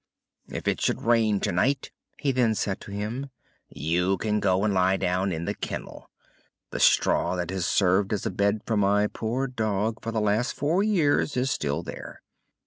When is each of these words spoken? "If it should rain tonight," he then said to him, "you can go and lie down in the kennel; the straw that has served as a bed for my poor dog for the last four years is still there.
"If 0.49 0.67
it 0.67 0.81
should 0.81 1.03
rain 1.03 1.39
tonight," 1.39 1.91
he 2.17 2.31
then 2.31 2.55
said 2.55 2.81
to 2.81 2.91
him, 2.91 3.29
"you 3.69 4.17
can 4.17 4.39
go 4.39 4.63
and 4.63 4.73
lie 4.73 4.97
down 4.97 5.31
in 5.31 5.45
the 5.45 5.53
kennel; 5.53 6.09
the 6.71 6.79
straw 6.79 7.35
that 7.35 7.51
has 7.51 7.67
served 7.67 8.11
as 8.11 8.25
a 8.25 8.31
bed 8.31 8.63
for 8.65 8.75
my 8.77 9.05
poor 9.05 9.45
dog 9.45 10.01
for 10.01 10.11
the 10.11 10.19
last 10.19 10.55
four 10.55 10.81
years 10.81 11.37
is 11.37 11.51
still 11.51 11.83
there. 11.83 12.23